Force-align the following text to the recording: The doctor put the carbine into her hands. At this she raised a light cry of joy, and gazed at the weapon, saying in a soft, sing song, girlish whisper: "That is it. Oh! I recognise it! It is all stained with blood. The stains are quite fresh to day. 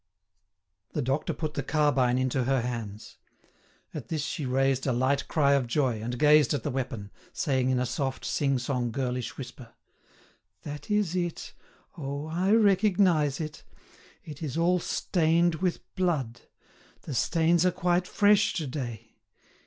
The 0.93 1.03
doctor 1.03 1.31
put 1.31 1.53
the 1.53 1.61
carbine 1.61 2.17
into 2.17 2.45
her 2.45 2.61
hands. 2.61 3.17
At 3.93 4.07
this 4.07 4.23
she 4.23 4.47
raised 4.47 4.87
a 4.87 4.91
light 4.93 5.27
cry 5.27 5.53
of 5.53 5.67
joy, 5.67 6.01
and 6.01 6.17
gazed 6.17 6.55
at 6.55 6.63
the 6.63 6.71
weapon, 6.71 7.11
saying 7.33 7.69
in 7.69 7.77
a 7.77 7.85
soft, 7.85 8.25
sing 8.25 8.57
song, 8.57 8.89
girlish 8.89 9.37
whisper: 9.37 9.75
"That 10.63 10.89
is 10.89 11.15
it. 11.15 11.53
Oh! 11.99 12.25
I 12.25 12.51
recognise 12.53 13.39
it! 13.39 13.61
It 14.23 14.41
is 14.41 14.57
all 14.57 14.79
stained 14.79 15.61
with 15.61 15.83
blood. 15.93 16.41
The 17.03 17.13
stains 17.13 17.63
are 17.63 17.69
quite 17.71 18.07
fresh 18.07 18.53
to 18.55 18.65
day. 18.65 19.17